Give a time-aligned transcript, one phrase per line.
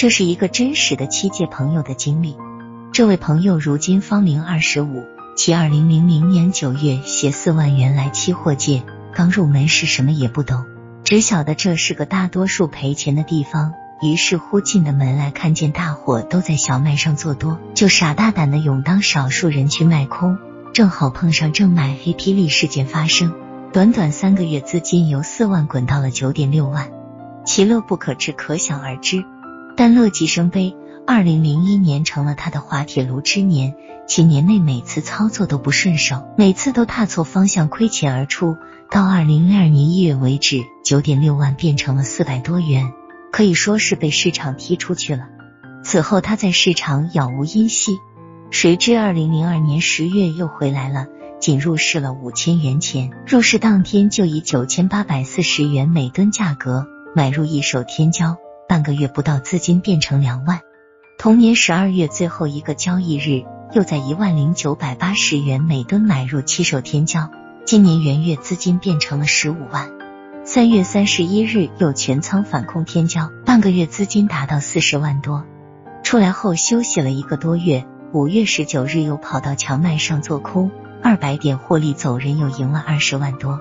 [0.00, 2.34] 这是一个真实的七借朋友的经历。
[2.90, 5.04] 这位朋友如今方龄二十五，
[5.36, 8.82] 其二零零零年九月携四万元来期货界，
[9.12, 10.64] 刚入门时什么也不懂，
[11.04, 13.74] 只晓得这是个大多数赔钱的地方。
[14.00, 20.38] 于是乎进的门来，看见大伙都在小麦上做多，就傻大胆的勇当少数人去卖空。
[20.72, 23.34] 正好碰上正买黑霹雳事件发生，
[23.74, 26.88] 短短三个月，资金由四万滚到了九点六万，
[27.44, 29.26] 其乐不可支，可想而知。
[29.80, 30.76] 但乐极生悲，
[31.06, 38.58] 二零零一年成了他的滑铁卢之年，其年内每次操作都不顺手，每次都踏错方向，亏钱而出。
[38.90, 42.92] 到二零零二年一月为止，九点六万变成了四百多元。
[43.32, 45.28] 可以说是被市场踢出去了。
[45.82, 47.96] 此后他在市场杳无音信。
[48.50, 51.06] 谁知二零零二年十月又回来了，
[51.40, 53.12] 仅入市了五千元钱。
[53.26, 58.36] 入市当天就以九千八百四十元每吨价格买入一手天胶，
[58.70, 60.60] 半个月不到资金变成两万。
[61.18, 67.32] 同年十二月最后一个交易日，又在一万零九百八十元每吨买入七手天胶。
[67.66, 69.90] 今年元月资金变成了十五万。
[70.44, 75.44] 三月三十一日又全仓反空天骄，半个月资金达到四十万多。
[76.04, 80.70] 出来后休息了一个多月，五月十九日又跑到荞麦上做空，
[81.02, 83.58] 二百点获利走人，又赢了二十万多。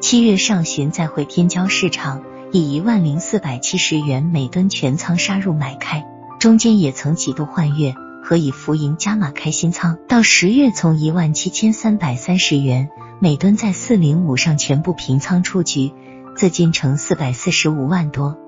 [0.00, 2.22] 七月上旬再回天骄市场，
[2.56, 6.06] 以一万零四百七十元每吨全仓杀入买开，
[6.40, 9.98] 中间也曾几度换月和以浮盈加码开新仓。
[10.08, 12.88] 到十月从一万七千三百三十元
[13.20, 15.92] 每吨在四零五上全部平仓出局。
[16.34, 18.38] 资金成四百四十五万多，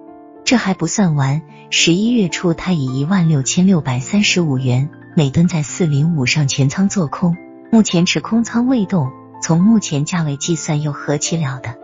[0.42, 1.42] 这还不算完。
[1.68, 7.36] 十一月初，他以一万六千六百三十五元每吨在四零五上全仓做空，
[7.70, 9.10] 目前持空仓未动。
[9.42, 11.76] 从目前价位计算，又何其了得！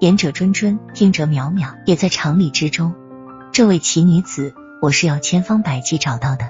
[0.00, 2.94] 言者谆谆，听者渺渺，也在常理之中。
[3.52, 6.48] 这位奇女子，我是要千方百计找到的。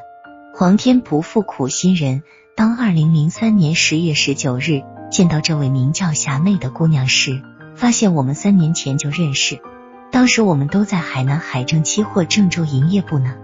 [0.55, 2.23] 皇天不负苦心人，
[2.55, 7.43] 当二零零三年十月十九日见到这位名叫霞妹的姑娘时。
[7.75, 9.59] 发现我们三年前就认识，
[10.13, 13.35] 当时我们都在海南海证期货郑州营业部呢。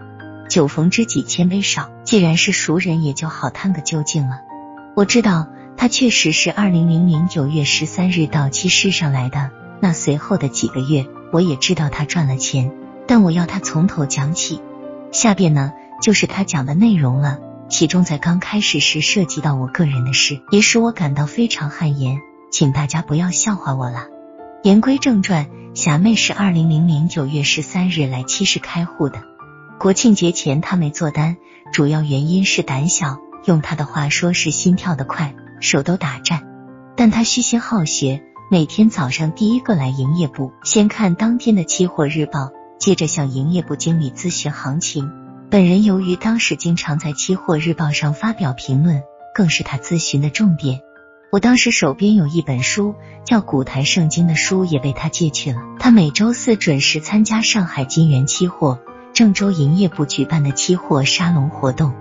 [0.48, 4.42] 酒逢知己千杯少，既然是熟人，也就好探个究竟了。
[4.94, 9.50] 我知道他确实是二零零零九月十三日到期市上来的，
[9.80, 12.72] 那随后的几个月，我也知道他赚了钱，
[13.06, 14.60] 但我要他从头讲起。
[15.12, 15.72] 下边呢，
[16.02, 17.38] 就是他讲的内容了，
[17.68, 22.18] 其中在刚开始时涉及到我个人的事，也使我感到非常汗颜，
[22.50, 24.06] 请大家不要笑话我了。
[24.62, 29.20] 言归正传，霞妹是二零零零九月十三日来七市开户的。
[29.78, 31.36] 国庆节前她没做单，
[31.72, 36.42] 主要原因是胆小，用她的话说是心跳得快，手都打颤。
[36.96, 45.10] 但她虚心好学，每天早上第一个来营业部，先看当天的期货日报，接着向营业部经理咨询行情。
[45.50, 49.02] 本人由于当时经常在期货日报上发表评论，
[49.34, 50.80] 更是他咨询的重点。
[51.32, 55.58] 我当时手边有一本书叫《古台圣经》的书也被他借去了。
[55.80, 58.78] 他每周四准时参加上海金源期货
[59.12, 61.92] 郑州营业部举办的期货沙龙活动，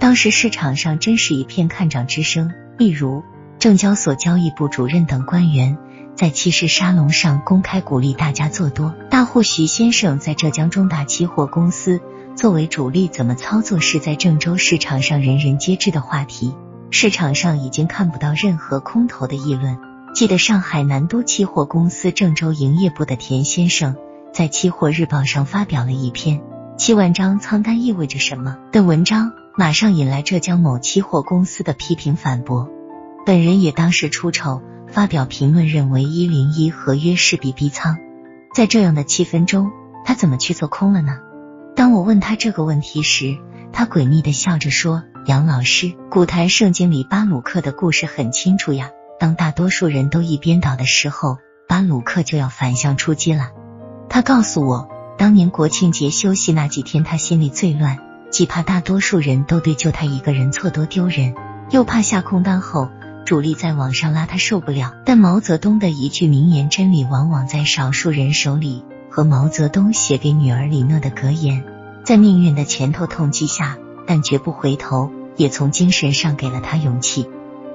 [0.00, 2.52] 当时市场上真是一片看涨之声。
[2.78, 3.22] 例如，
[3.64, 5.78] 证交所交易部主任等官员
[6.14, 8.94] 在期市沙龙上公开鼓励大家做多。
[9.08, 12.02] 大户徐先生在浙江中大期货公司
[12.36, 16.54] 作为主力怎么操作是在郑州市场上人人皆知的话题。
[16.90, 19.78] 市场上已经看不到任何空头的议论。
[20.14, 23.96] 记得上海南都期货公司郑州营业部的田先生
[24.30, 26.42] 在期货日报上发表了一篇
[26.76, 32.68] “七万张仓单意味着什么”的文章，马上引来浙江某期货公司的批评反驳。
[33.26, 37.96] 本人也当时出丑，发表评论，认为一零一合约势必逼仓。
[38.54, 39.70] 在这样的气氛中，
[40.04, 41.18] 他怎么去做空了呢？
[41.74, 43.38] 当我问他这个问题时，
[43.72, 45.02] 他诡秘的笑着说。
[45.26, 48.90] 杨老师，古坛圣经里巴鲁克的故事很清楚呀。
[49.18, 53.48] 当大多数人都一边倒的时候，巴鲁克就要反向出击了。
[54.10, 54.86] 他告诉我，
[55.16, 57.98] 当年国庆节休息那几天，他心里最乱，
[58.30, 61.34] 既怕大多数人都对就他一个人错多丢人，
[61.70, 62.90] 又怕下空单后
[63.24, 64.94] 主力在网上拉他受不了。
[65.04, 71.64] 但毛泽东的一句名言：“真理往往在少数人手里。”和毛泽东写给女儿李诺的格言，
[72.02, 73.76] 在命运的前头痛击下。
[74.06, 77.26] 但绝不回头，也从精神上给了他勇气。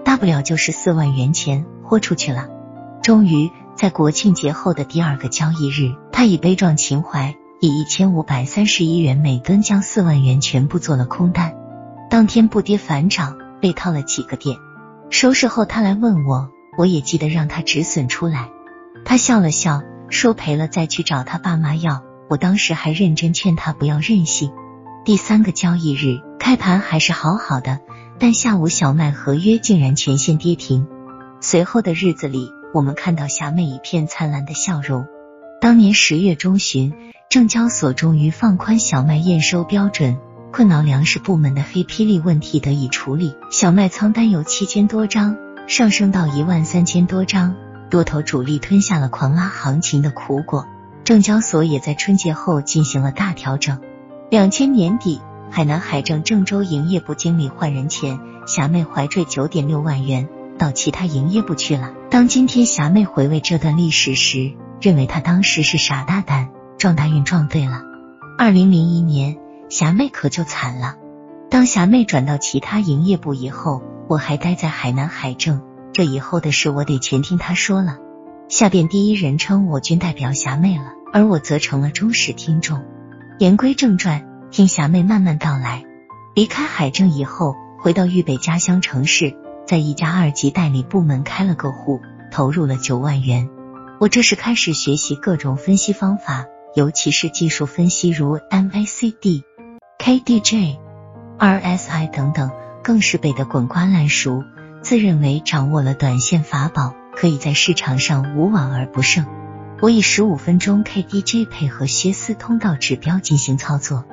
[0.06, 2.48] 大不了就是四万元钱豁出去了。
[3.02, 11.56] 终于在国庆节后的第二个交易日，他以悲壮情怀，以一千五百三十一元每吨将四万元全部做了空单。
[12.12, 14.56] 当天不跌反涨，被套了几个点。
[15.10, 18.50] 收拾后他来问我，我也记得让他止损出来。
[19.06, 22.04] 他笑了笑，说赔了再去找他爸妈要。
[22.30, 24.52] 我当时还认真劝他不要任性。
[25.04, 27.80] 第三个交易日开盘还是好好的，
[28.20, 30.88] 但下午小麦合约竟然全线跌停。
[31.42, 35.08] 随后的日子里，我们看到霞妹一片灿烂的笑容。
[35.60, 36.94] 当年十月中旬，
[37.30, 40.18] 证交所终于放宽小麦验收标准，
[40.52, 45.38] 困扰粮食部门的黑霹雳问题得以处理，小麦仓单由七千多张
[45.68, 47.56] 上升到一万三千多张，
[47.90, 50.66] 多头主力吞下了狂拉行情的苦果。
[51.04, 53.80] 证交所也在春节后进行了大调整。
[54.30, 60.28] 两千年底，海南海政郑州营业部经理换人前，霞妹怀坠九点六万元。
[60.58, 61.94] 到其他营业部去了。
[62.12, 64.52] 当今天霞妹回味这段历史时，
[64.82, 67.84] 认为她当时是傻大胆，撞大运撞对了。
[68.38, 69.38] 二零零一年，
[69.70, 70.98] 霞妹可就惨了。
[71.50, 75.62] 当霞妹转到其他营业部以后，我还待在海南海政，
[75.94, 77.98] 这以后的事我得全听她说了。
[78.48, 82.84] 下边第一人称我均代表霞妹了，而我则成了忠实听众。
[83.38, 85.84] 言归正传，听霞妹慢慢道来。
[86.36, 89.36] 离开海政以后，回到豫北家乡城市。
[89.68, 92.02] 在一家二级代理部门开了个户，
[92.32, 93.50] 投入了九万元。
[94.00, 99.44] 我这时开始学习各种分析方法，尤其是技术分析，如 MACD、
[100.10, 100.80] KDJ、
[101.38, 102.50] RSI 等等，
[102.84, 104.44] 更是背得滚瓜烂熟。
[104.82, 109.28] 自认为掌握了短线法宝，可以在市场上无往而不胜。
[109.82, 114.04] 我以十五分钟 KDJ 配合歇斯通道指标进行操作，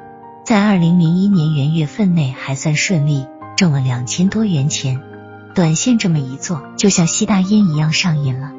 [0.44, 3.26] 在二零零一年元月份内还算顺利，
[3.56, 5.00] 挣了两千多元钱。
[5.54, 8.52] 短线这么一做，就像吸大烟一样上瘾了。